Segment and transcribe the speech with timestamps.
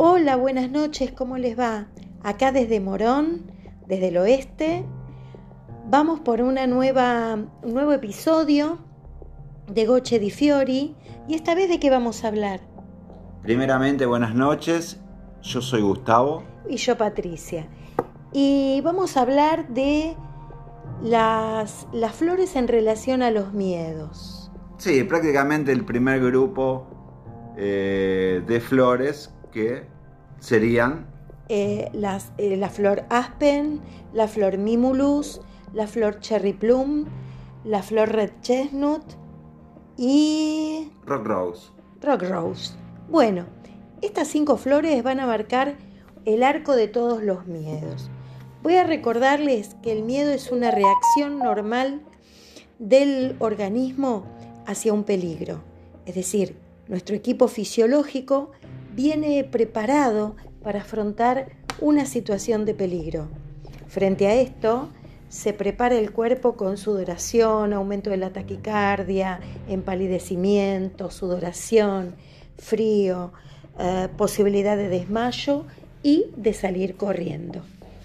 [0.00, 1.88] Hola, buenas noches, ¿cómo les va?
[2.22, 3.50] Acá desde Morón,
[3.88, 4.84] desde el oeste,
[5.86, 8.78] vamos por una nueva, un nuevo episodio
[9.66, 10.94] de Goche di Fiori
[11.26, 12.60] y esta vez de qué vamos a hablar.
[13.42, 15.00] Primeramente, buenas noches,
[15.42, 16.44] yo soy Gustavo.
[16.68, 17.66] Y yo Patricia.
[18.32, 20.14] Y vamos a hablar de
[21.02, 24.52] las, las flores en relación a los miedos.
[24.76, 26.86] Sí, prácticamente el primer grupo
[27.56, 29.84] eh, de flores que
[30.40, 31.06] serían
[31.50, 33.80] Eh, las- eh, la flor aspen,
[34.12, 35.40] la flor mimulus,
[35.72, 37.06] la flor cherry plum,
[37.64, 39.02] la flor red chestnut
[39.96, 41.70] y rock rose.
[42.02, 42.74] rock rose.
[43.08, 43.46] Bueno,
[44.02, 45.76] estas cinco flores van a marcar
[46.24, 48.10] el arco de todos los miedos.
[48.62, 52.02] Voy a recordarles que el miedo es una reacción normal
[52.78, 54.24] del organismo
[54.66, 55.62] hacia un peligro.
[56.04, 56.56] Es decir,
[56.88, 58.50] nuestro equipo fisiológico
[58.98, 63.28] viene preparado para afrontar una situación de peligro.
[63.86, 64.88] Frente a esto,
[65.28, 69.38] se prepara el cuerpo con sudoración, aumento de la taquicardia,
[69.68, 72.16] empalidecimiento, sudoración,
[72.56, 73.32] frío,
[73.78, 75.64] eh, posibilidad de desmayo
[76.02, 77.62] y de salir corriendo.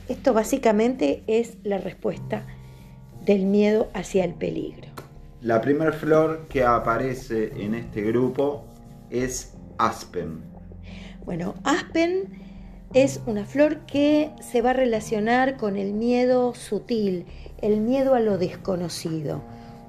[0.07, 2.45] Esto básicamente es la respuesta
[3.25, 4.89] del miedo hacia el peligro.
[5.41, 8.63] La primera flor que aparece en este grupo
[9.09, 10.52] es aspen.
[11.25, 12.41] Bueno, aspen
[12.93, 17.25] es una flor que se va a relacionar con el miedo sutil,
[17.61, 19.41] el miedo a lo desconocido.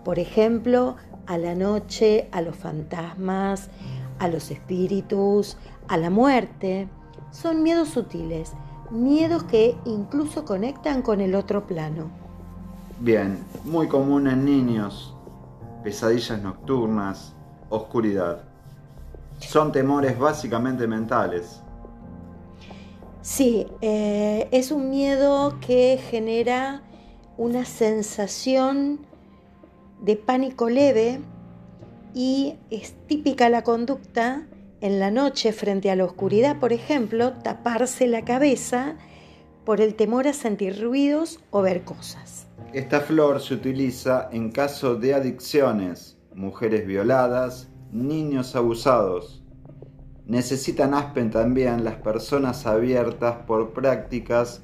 [0.04, 0.96] Por ejemplo,
[1.26, 3.68] a la noche, a los fantasmas,
[4.18, 5.56] a los espíritus,
[5.88, 6.88] a la muerte.
[7.30, 8.52] Son miedos sutiles,
[8.90, 12.10] miedos que incluso conectan con el otro plano.
[13.00, 15.16] Bien, muy común en niños,
[15.82, 17.34] pesadillas nocturnas,
[17.70, 18.53] oscuridad.
[19.48, 21.62] Son temores básicamente mentales.
[23.22, 26.82] Sí, eh, es un miedo que genera
[27.38, 29.06] una sensación
[30.00, 31.20] de pánico leve
[32.12, 34.46] y es típica la conducta
[34.80, 38.96] en la noche frente a la oscuridad, por ejemplo, taparse la cabeza
[39.64, 42.46] por el temor a sentir ruidos o ver cosas.
[42.74, 49.42] Esta flor se utiliza en caso de adicciones, mujeres violadas, niños abusados.
[50.26, 54.62] Necesitan aspen también las personas abiertas por prácticas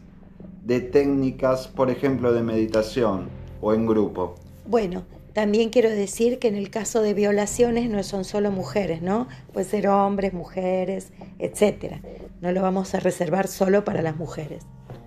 [0.64, 3.28] de técnicas, por ejemplo, de meditación
[3.60, 4.34] o en grupo.
[4.66, 9.28] Bueno, también quiero decir que en el caso de violaciones no son solo mujeres, ¿no?
[9.52, 12.00] Puede ser hombres, mujeres, etcétera.
[12.40, 14.64] No lo vamos a reservar solo para las mujeres.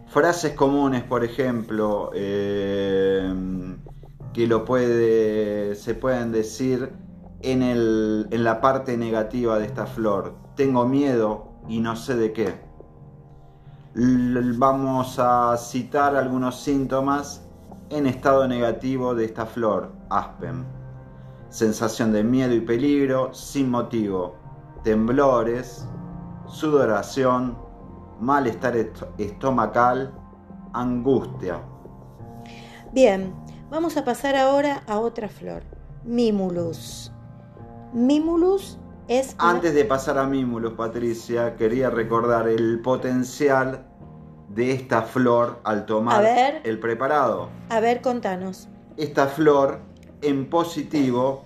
[0.07, 3.33] Frases comunes, por ejemplo, eh,
[4.33, 6.91] que lo puede, se pueden decir
[7.43, 10.33] en, el, en la parte negativa de esta flor.
[10.55, 12.55] Tengo miedo y no sé de qué.
[14.57, 17.45] Vamos a citar algunos síntomas
[17.89, 20.65] en estado negativo de esta flor, aspen.
[21.49, 24.35] Sensación de miedo y peligro sin motivo.
[24.83, 25.87] Temblores,
[26.47, 27.55] sudoración,
[28.19, 30.11] malestar est- estomacal,
[30.73, 31.61] angustia.
[32.91, 33.33] Bien,
[33.69, 35.63] vamos a pasar ahora a otra flor,
[36.03, 37.11] Mimulus.
[37.93, 38.77] Mimulus
[39.07, 43.85] es una- Antes de pasar a Mimulus, Patricia, quería recordar el potencial
[44.49, 46.61] de esta flor al tomar ver.
[46.63, 47.49] el preparado.
[47.69, 48.67] A ver, contanos.
[48.97, 49.79] Esta flor
[50.21, 51.43] en positivo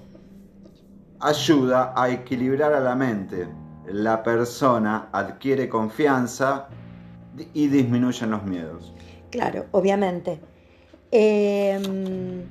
[1.19, 3.47] ayuda a equilibrar a la mente.
[3.87, 6.67] La persona adquiere confianza
[7.53, 8.93] y disminuyen los miedos.
[9.31, 10.39] Claro, obviamente.
[11.11, 12.43] Eh,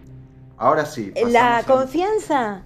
[0.56, 1.12] Ahora sí.
[1.30, 2.62] la a- confianza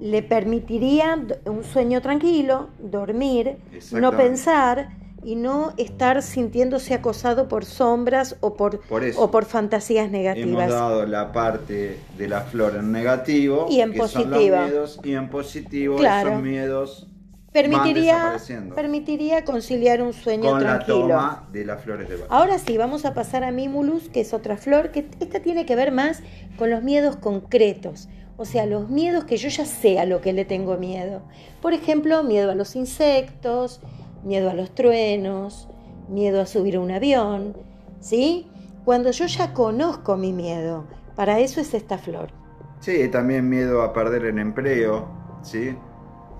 [0.00, 3.56] le permitiría un sueño tranquilo, dormir,
[3.92, 4.90] no pensar
[5.24, 9.20] y no estar sintiéndose acosado por sombras o por, Por eso.
[9.20, 10.70] o por fantasías Hemos negativas.
[10.70, 15.12] dado la parte de la flor en negativo Y en que son los miedos, y
[15.14, 16.30] en positivo Claro.
[16.30, 17.08] esos miedos
[17.62, 18.36] Permitiría,
[18.74, 21.00] permitiría conciliar un sueño con la tranquilo.
[21.00, 22.28] toma de las flores de Bach.
[22.30, 25.74] Ahora sí, vamos a pasar a Mimulus, que es otra flor, que esta tiene que
[25.74, 26.22] ver más
[26.56, 30.32] con los miedos concretos, o sea, los miedos que yo ya sé a lo que
[30.32, 31.22] le tengo miedo.
[31.60, 33.80] Por ejemplo, miedo a los insectos,
[34.22, 35.68] miedo a los truenos,
[36.08, 37.56] miedo a subir a un avión,
[38.00, 38.46] ¿sí?
[38.84, 42.28] Cuando yo ya conozco mi miedo, para eso es esta flor.
[42.80, 45.08] Sí, también miedo a perder el empleo,
[45.42, 45.76] ¿sí?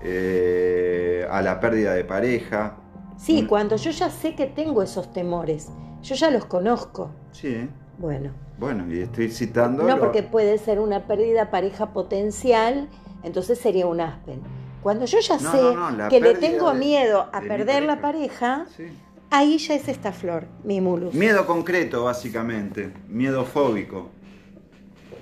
[0.01, 2.75] Eh, a la pérdida de pareja.
[3.17, 3.47] Sí, Mm.
[3.47, 5.67] cuando yo ya sé que tengo esos temores,
[6.01, 7.09] yo ya los conozco.
[7.31, 7.67] Sí,
[7.97, 9.83] Bueno, bueno, y estoy citando.
[9.83, 12.87] no lo- porque puede ser una pérdida pareja potencial,
[13.23, 14.41] entonces sería un aspen.
[14.81, 17.41] Cuando yo ya No, sé no, no, la que le tengo de- miedo a de
[17.43, 18.85] mi perder la pareja, Sí.
[19.29, 21.13] ahí ya es esta flor, mimulus.
[21.13, 22.93] Miedo concreto, básicamente.
[23.09, 24.07] Miedo fóbico.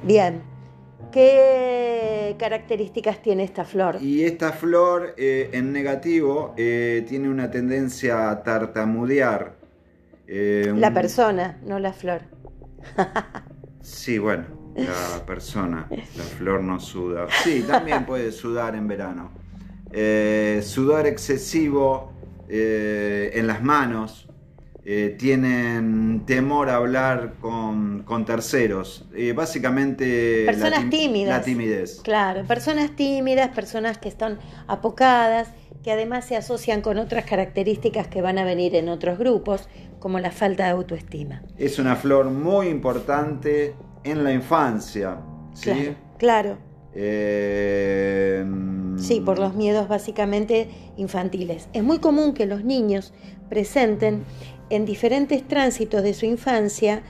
[0.04, 0.44] Bien.
[1.12, 3.98] ¿Qué características tiene esta flor?
[4.02, 9.56] Y esta flor, eh, en negativo, eh, tiene una tendencia a tartamudear.
[10.28, 12.22] Eh, La un- persona, no la flor.
[13.82, 14.44] Sí, bueno,
[14.76, 17.28] la persona, la flor no suda.
[17.42, 19.32] Sí, también puede sudar en verano.
[20.62, 22.12] Sudor excesivo
[22.50, 24.27] en las manos.
[24.90, 29.06] Eh, tienen temor a hablar con, con terceros.
[29.14, 31.40] Eh, básicamente Personas tímidas.
[31.40, 32.00] La timidez.
[32.04, 35.50] Claro, personas tímidas, personas que están apocadas,
[35.84, 39.68] que además se asocian con otras características que van a venir en otros grupos,
[40.00, 41.44] como la falta de autoestima.
[41.58, 43.76] Es una flor muy importante
[44.06, 45.18] en la infancia.
[45.54, 45.70] ¿sí?
[45.70, 46.58] Claro, claro.
[46.94, 48.46] Eh,
[48.98, 51.70] Sí, por los miedos básicamente infantiles.
[51.74, 53.14] Es muy común que los niños
[53.50, 54.24] presenten
[54.70, 57.02] en diferentes tránsitos de su infancia,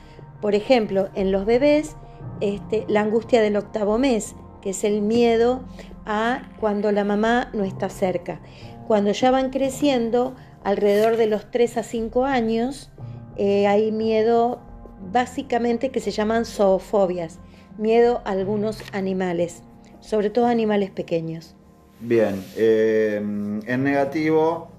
[0.41, 1.95] por ejemplo, en los bebés,
[2.41, 5.63] este, la angustia del octavo mes, que es el miedo
[6.05, 8.39] a cuando la mamá no está cerca.
[8.87, 12.91] Cuando ya van creciendo, alrededor de los 3 a 5 años,
[13.37, 14.61] eh, hay miedo
[15.11, 17.39] básicamente que se llaman zoofobias,
[17.77, 19.63] miedo a algunos animales,
[19.99, 21.55] sobre todo animales pequeños.
[21.99, 24.69] Bien, eh, en negativo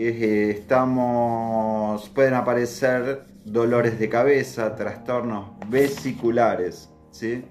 [0.00, 7.44] eh, estamos, pueden aparecer dolores de cabeza, trastornos vesiculares, ¿sí?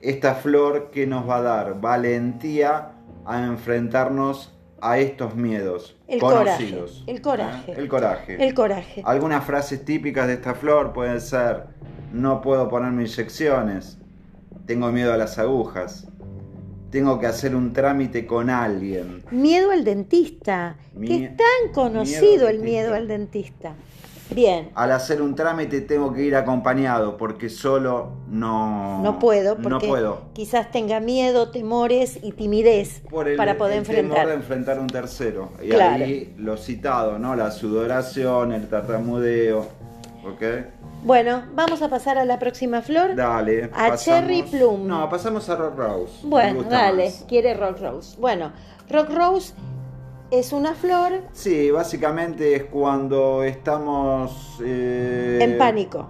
[0.00, 2.90] Esta flor que nos va a dar valentía
[3.24, 7.04] a enfrentarnos a estos miedos El conocidos.
[7.06, 7.72] coraje, el coraje.
[7.72, 7.74] ¿eh?
[7.78, 8.44] El coraje.
[8.48, 9.02] El coraje.
[9.04, 11.64] Algunas frases típicas de esta flor pueden ser,
[12.12, 13.98] no puedo ponerme inyecciones,
[14.66, 16.08] tengo miedo a las agujas,
[16.94, 19.24] tengo que hacer un trámite con alguien.
[19.32, 23.74] Miedo al dentista, que Mie- es tan conocido miedo el miedo al dentista.
[24.30, 29.02] Bien, Al hacer un trámite tengo que ir acompañado porque solo no...
[29.02, 30.22] no puedo No puedo.
[30.34, 34.80] quizás tenga miedo, temores y timidez Por el, para poder el temor de enfrentar a
[34.80, 35.50] un tercero.
[35.62, 36.04] Y Claro.
[36.04, 37.34] ahí lo citado, ¿no?
[37.34, 39.66] La sudoración, el tartamudeo.
[41.04, 43.14] Bueno, vamos a pasar a la próxima flor.
[43.14, 43.70] Dale.
[43.74, 44.86] A Cherry Plum.
[44.86, 46.12] No, pasamos a Rock Rose.
[46.22, 47.24] Bueno, dale, más.
[47.28, 48.16] quiere Rock Rose.
[48.18, 48.52] Bueno,
[48.90, 49.54] Rock Rose
[50.30, 54.58] es una flor Sí, básicamente es cuando estamos...
[54.64, 56.08] eh, en pánico.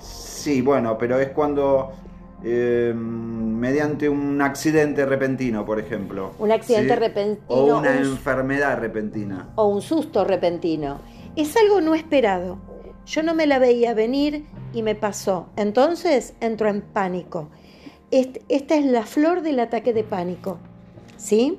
[0.00, 1.92] Sí, bueno, pero es cuando...
[2.42, 6.32] eh, mediante un accidente repentino, por ejemplo.
[6.40, 6.98] Un accidente ¿sí?
[7.00, 9.50] repentino, O una un- enfermedad repentina.
[9.54, 10.98] o un susto repentino.
[11.36, 12.58] Es algo no esperado.
[13.06, 15.48] Yo no me la veía venir y me pasó.
[15.56, 17.48] Entonces entro en pánico.
[18.10, 20.58] Est- Esta es la flor del ataque de pánico.
[21.16, 21.58] ¿Sí?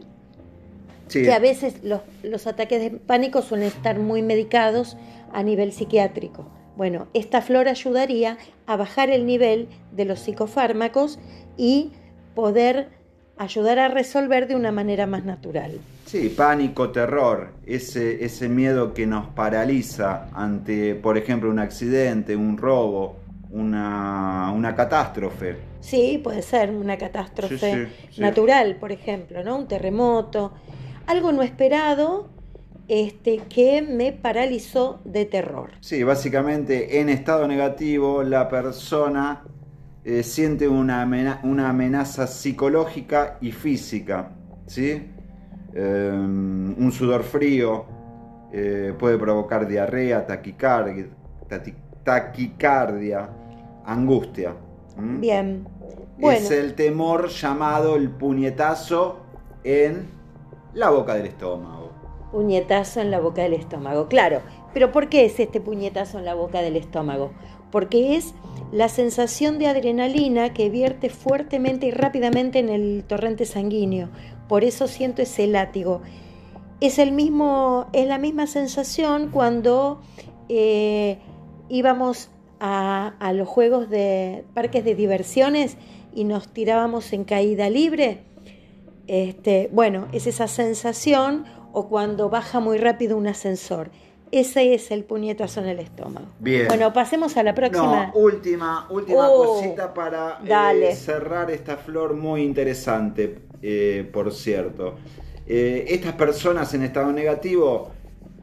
[1.07, 4.98] Sí, Que a veces los, los ataques de pánico suelen estar muy medicados
[5.31, 6.45] a nivel psiquiátrico.
[6.75, 11.19] Bueno, esta flor ayudaría a bajar el nivel de los psicofármacos
[11.56, 11.92] y
[12.36, 12.90] poder
[13.38, 15.80] ayudar a resolver de una manera más natural.
[16.13, 22.57] Sí, pánico, terror, ese, ese miedo que nos paraliza ante, por ejemplo, un accidente, un
[22.57, 23.18] robo,
[23.50, 25.57] una, una catástrofe.
[25.81, 28.24] Sí, puede ser una catástrofe Sí, sí, sí.
[28.24, 29.57] natural, por ejemplo, ¿no?
[29.57, 30.54] Un terremoto,
[31.07, 32.30] algo no esperado
[32.87, 35.71] este, que me paralizó de terror.
[35.80, 39.45] Sí, básicamente en estado negativo la persona
[40.04, 45.12] eh, siente una, amena- una amenaza psicológica y física, ¿sí?
[45.75, 47.85] Eh, un sudor frío
[48.51, 51.07] eh, puede provocar diarrea, taquicardia,
[53.85, 54.53] angustia.
[54.97, 55.19] ¿m?
[55.19, 55.68] Bien.
[56.19, 59.18] Bueno, Es el temor llamado el puñetazo
[59.63, 60.06] en
[60.73, 61.92] la boca del estómago.
[62.31, 64.07] puñetazo en la boca del estómago.
[64.07, 64.42] Claro,
[64.73, 67.31] pero ¿por qué es este puñetazo en la boca del estómago?
[67.71, 68.33] Porque es
[68.71, 74.09] la sensación de adrenalina que vierte fuertemente y rápidamente en el torrente sanguíneo.
[74.54, 76.04] Por eso siento ese látigo.
[76.80, 80.00] Es, el mismo, es la misma sensación cuando
[80.48, 81.18] eh,
[81.69, 82.30] íbamos
[82.60, 85.76] a, a los juegos de parques de diversiones
[86.14, 88.26] y nos tirábamos en caída libre.
[89.07, 93.90] Este, bueno, es esa sensación o cuando baja muy rápido un ascensor.
[94.31, 96.28] Ese es el puñetazo en el estómago.
[96.40, 96.68] Bien.
[96.68, 98.12] Bueno, pasemos a la próxima.
[98.14, 100.40] No, última, última Oh, cosita para
[100.74, 104.95] eh, cerrar esta flor muy interesante, eh, por cierto.
[105.47, 107.93] Eh, estas personas en estado negativo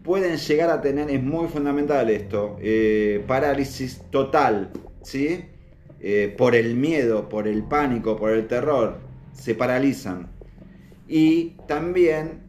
[0.02, 4.70] pueden llegar a tener, es muy fundamental esto, eh, parálisis total,
[5.02, 5.44] ¿sí?
[6.38, 8.96] Por el miedo, por el pánico, por el terror,
[9.34, 10.30] se paralizan.
[11.06, 12.40] y también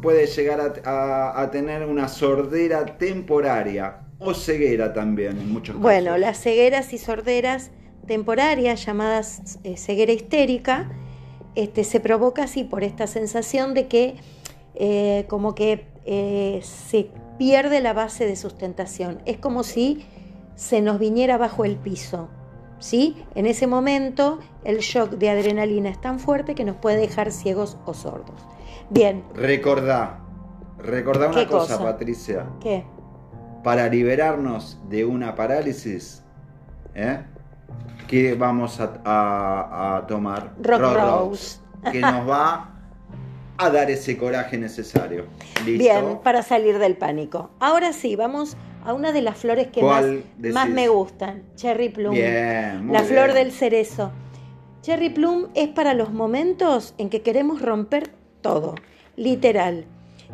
[0.00, 5.82] puede llegar a, tener una sordera temporaria o ceguera también en muchos casos.
[5.82, 7.70] Bueno, las cegueras y sorderas
[8.06, 10.90] temporarias llamadas ceguera histérica
[11.54, 14.16] este, se provoca así por esta sensación de que
[14.74, 19.20] eh, como que eh, se pierde la base de sustentación.
[19.26, 20.06] Es como si
[20.54, 22.28] se nos viniera bajo el piso.
[22.80, 23.24] ¿sí?
[23.34, 27.78] En ese momento el shock de adrenalina es tan fuerte que nos puede dejar ciegos
[27.86, 28.40] o sordos.
[28.88, 29.22] Bien.
[29.34, 30.20] Recordá,
[30.78, 32.46] recordá una cosa, cosa, Patricia.
[32.60, 32.84] ¿Qué?
[33.62, 36.24] Para liberarnos de una parálisis,
[36.94, 37.22] ¿eh?
[38.08, 40.54] ¿Qué vamos a, a, a tomar?
[40.62, 41.58] Rock, Rock Rose.
[41.90, 42.70] Que nos va
[43.56, 45.26] a dar ese coraje necesario.
[45.64, 45.78] ¿Listo?
[45.78, 47.50] Bien, para salir del pánico.
[47.60, 50.04] Ahora sí, vamos a una de las flores que más,
[50.38, 52.14] más, me gustan, Cherry Plum.
[52.14, 53.04] Bien, la bien.
[53.04, 54.12] flor del cerezo.
[54.82, 58.10] Cherry Plum es para los momentos en que queremos romper
[58.40, 58.74] todo,
[59.16, 59.84] literal,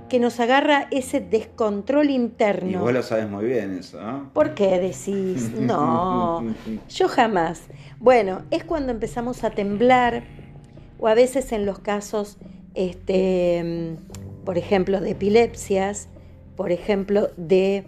[0.09, 2.71] que nos agarra ese descontrol interno.
[2.71, 4.31] Y vos lo sabes muy bien eso, ¿no?
[4.33, 5.51] ¿Por qué decís?
[5.59, 6.45] No,
[6.89, 7.63] yo jamás.
[7.99, 10.25] Bueno, es cuando empezamos a temblar
[10.99, 12.39] o a veces en los casos,
[12.75, 13.97] este,
[14.45, 16.09] por ejemplo, de epilepsias,
[16.57, 17.85] por ejemplo, de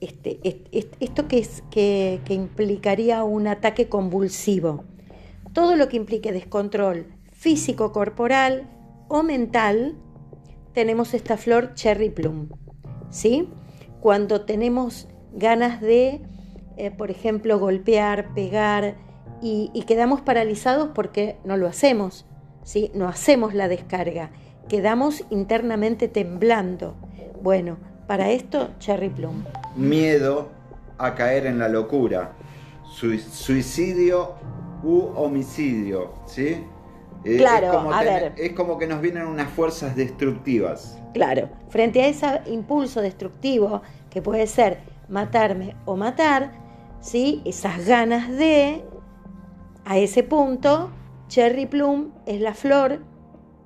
[0.00, 4.84] este, este, esto que, es, que, que implicaría un ataque convulsivo.
[5.52, 8.68] Todo lo que implique descontrol físico, corporal
[9.08, 9.96] o mental,
[10.72, 12.48] tenemos esta flor cherry plum.
[13.10, 13.48] ¿Sí?
[14.00, 16.22] Cuando tenemos ganas de,
[16.76, 18.96] eh, por ejemplo, golpear, pegar
[19.40, 22.26] y, y, quedamos paralizados porque no lo hacemos,
[22.62, 22.90] ¿sí?
[22.94, 24.30] No hacemos la descarga,
[24.68, 26.96] quedamos internamente temblando.
[27.42, 29.44] Bueno, para esto, cherry plum.
[29.76, 30.50] Miedo
[30.98, 32.32] a caer en la locura,
[32.92, 34.34] suicidio
[34.82, 36.64] u homicidio, ¿sí?
[37.24, 38.32] Claro, es como a ver.
[38.36, 40.98] Es como que nos vienen unas fuerzas destructivas.
[41.14, 46.52] Claro, frente a ese impulso destructivo que puede ser matarme o matar,
[47.00, 47.42] ¿sí?
[47.44, 48.82] esas ganas de,
[49.84, 50.90] a ese punto,
[51.28, 53.00] Cherry Plum es la flor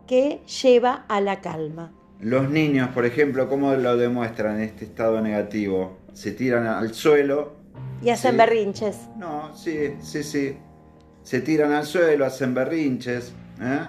[0.07, 1.93] que lleva a la calma.
[2.21, 5.99] Los niños, por ejemplo, ¿cómo lo demuestran este estado negativo?
[6.15, 7.57] Se tiran al suelo.
[8.03, 8.37] Y hacen ¿sí?
[8.39, 9.09] berrinches.
[9.19, 10.57] No, sí, sí, sí.
[11.23, 13.35] Se tiran al suelo, hacen berrinches.
[13.61, 13.81] ¿Eh?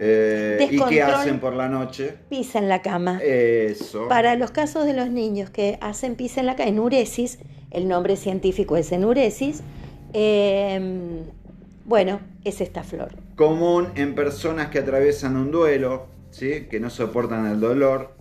[0.00, 2.14] Eh, ¿Y qué hacen por la noche?
[2.28, 3.18] Pisa en la cama.
[3.22, 4.08] Eso.
[4.08, 7.38] Para los casos de los niños que hacen pisa en la cama, enuresis,
[7.70, 9.62] el nombre científico es enuresis,
[10.12, 11.20] eh,
[11.84, 13.12] bueno, es esta flor.
[13.34, 16.66] Común en personas que atraviesan un duelo, ¿sí?
[16.70, 18.14] que no soportan el dolor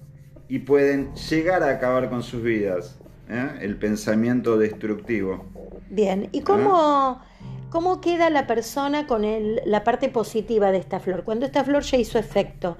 [0.47, 2.97] y pueden llegar a acabar con sus vidas.
[3.29, 3.49] ¿eh?
[3.61, 5.45] El pensamiento destructivo.
[5.89, 7.21] Bien, ¿y cómo,
[7.69, 11.23] cómo queda la persona con el, la parte positiva de esta flor?
[11.23, 12.77] Cuando esta flor ya hizo efecto,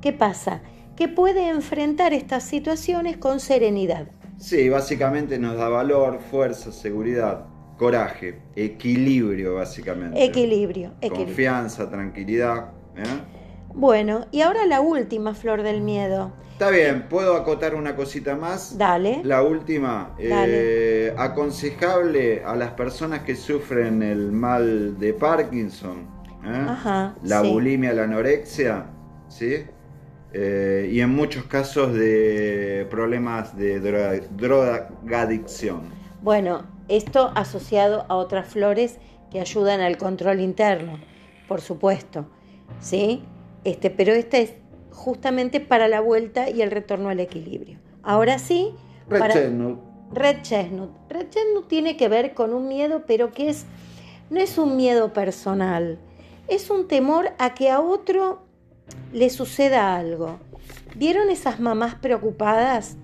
[0.00, 0.62] ¿qué pasa?
[0.96, 4.08] Que puede enfrentar estas situaciones con serenidad.
[4.38, 10.22] Sí, básicamente nos da valor, fuerza, seguridad, coraje, equilibrio, básicamente.
[10.22, 11.26] Equilibrio, equilibrio.
[11.26, 12.72] Confianza, tranquilidad.
[12.96, 13.39] ¿eh?
[13.74, 16.32] Bueno, y ahora la última flor del miedo.
[16.52, 18.76] Está bien, ¿puedo acotar una cosita más?
[18.76, 19.22] Dale.
[19.24, 21.06] La última, Dale.
[21.06, 26.00] Eh, aconsejable a las personas que sufren el mal de Parkinson,
[26.44, 26.66] ¿eh?
[26.68, 27.50] Ajá, la sí.
[27.50, 28.86] bulimia, la anorexia,
[29.28, 29.64] ¿sí?
[30.32, 34.20] Eh, y en muchos casos de problemas de droga,
[35.02, 35.82] drogadicción.
[36.22, 38.98] Bueno, esto asociado a otras flores
[39.30, 40.98] que ayudan al control interno,
[41.48, 42.26] por supuesto,
[42.80, 43.24] ¿sí?
[43.64, 44.54] Este, pero esta es
[44.92, 47.78] justamente para la vuelta y el retorno al equilibrio.
[48.02, 48.74] Ahora sí,
[49.08, 49.78] Red para- Chestnut.
[50.12, 50.90] Red Chestnut.
[51.08, 53.64] Red Chestnut tiene que ver con un miedo, pero que es
[54.30, 55.98] no es un miedo personal,
[56.48, 58.42] es un temor a que a otro
[59.12, 60.38] le suceda algo.
[60.96, 62.96] ¿Vieron esas mamás preocupadas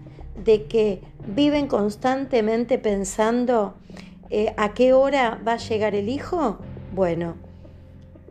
[0.44, 3.74] de que viven constantemente pensando
[4.30, 6.58] eh, a qué hora va a llegar el hijo?
[6.92, 7.36] Bueno,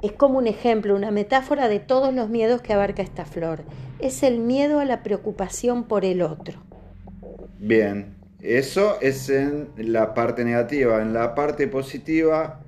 [0.05, 3.63] es como un ejemplo, una metáfora de todos los miedos que abarca esta flor.
[3.99, 6.61] Es el miedo a la preocupación por el otro.
[7.59, 11.01] Bien, eso es en la parte negativa.
[11.01, 12.61] En la parte positiva,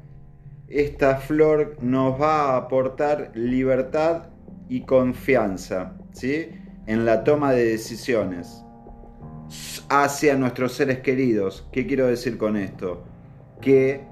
[0.67, 4.29] esta flor nos va a aportar libertad
[4.69, 6.49] y confianza, ¿sí?
[6.87, 8.63] En la toma de decisiones
[9.89, 11.67] hacia nuestros seres queridos.
[11.71, 13.03] ¿Qué quiero decir con esto?
[13.61, 14.05] Que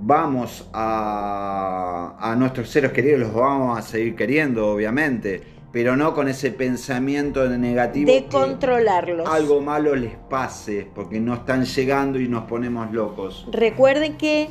[0.00, 6.28] vamos a, a nuestros seres queridos, los vamos a seguir queriendo, obviamente, pero no con
[6.28, 8.10] ese pensamiento negativo.
[8.10, 9.28] De que- controlarlos.
[9.28, 13.46] algo malo les pase, porque no están llegando y nos ponemos locos.
[13.52, 14.48] Recuerden que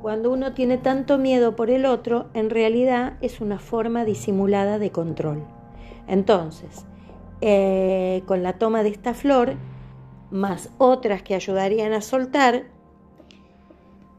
[0.00, 4.92] Cuando uno tiene tanto miedo por el otro, en realidad es una forma disimulada de
[4.92, 5.42] control.
[6.06, 6.86] Entonces,
[7.40, 9.54] eh, con la toma de esta flor,
[10.30, 12.66] más otras que ayudarían a soltar,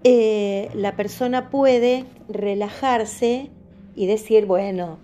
[0.04, 3.50] eh, la persona puede relajarse
[3.96, 5.00] y decir, bueno,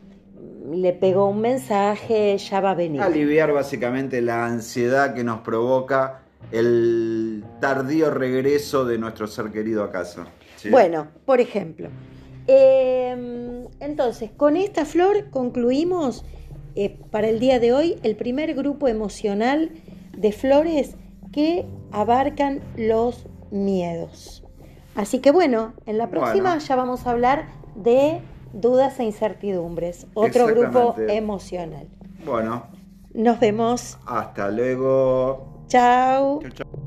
[0.71, 3.01] le pegó un mensaje, ya va a venir.
[3.01, 6.21] Aliviar básicamente la ansiedad que nos provoca
[6.51, 10.25] el tardío regreso de nuestro ser querido a casa.
[10.69, 11.89] Bueno, por ejemplo.
[12.47, 16.23] Em, entonces, con esta flor concluimos
[16.75, 19.71] eh, para el día de hoy el primer grupo emocional
[20.15, 20.95] de flores
[21.31, 24.44] que abarcan los miedos.
[24.95, 28.21] Así que bueno, en la próxima ya vamos a hablar de
[28.53, 31.87] dudas e incertidumbres, otro grupo emocional.
[32.25, 32.67] Bueno.
[33.13, 33.97] Nos vemos.
[34.05, 35.63] Hasta luego.
[35.67, 36.41] Chao.
[36.41, 36.84] Chao, chao.